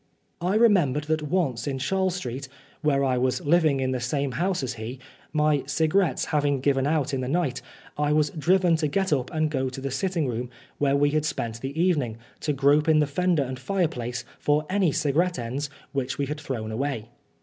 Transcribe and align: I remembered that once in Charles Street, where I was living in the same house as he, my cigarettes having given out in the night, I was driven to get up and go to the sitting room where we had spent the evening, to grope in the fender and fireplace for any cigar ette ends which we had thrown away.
I 0.41 0.55
remembered 0.55 1.03
that 1.03 1.21
once 1.21 1.67
in 1.67 1.77
Charles 1.77 2.15
Street, 2.15 2.47
where 2.81 3.03
I 3.03 3.19
was 3.19 3.41
living 3.45 3.79
in 3.79 3.91
the 3.91 3.99
same 3.99 4.31
house 4.31 4.63
as 4.63 4.73
he, 4.73 4.97
my 5.31 5.61
cigarettes 5.67 6.25
having 6.25 6.59
given 6.59 6.87
out 6.87 7.13
in 7.13 7.21
the 7.21 7.27
night, 7.27 7.61
I 7.99 8.11
was 8.11 8.31
driven 8.31 8.75
to 8.77 8.87
get 8.87 9.13
up 9.13 9.31
and 9.31 9.51
go 9.51 9.69
to 9.69 9.79
the 9.79 9.91
sitting 9.91 10.27
room 10.27 10.49
where 10.79 10.95
we 10.95 11.11
had 11.11 11.23
spent 11.25 11.61
the 11.61 11.79
evening, 11.79 12.17
to 12.39 12.51
grope 12.51 12.89
in 12.89 12.97
the 12.97 13.05
fender 13.05 13.43
and 13.43 13.59
fireplace 13.59 14.25
for 14.39 14.65
any 14.71 14.91
cigar 14.91 15.21
ette 15.25 15.37
ends 15.37 15.69
which 15.91 16.17
we 16.17 16.25
had 16.25 16.41
thrown 16.41 16.71
away. 16.71 17.09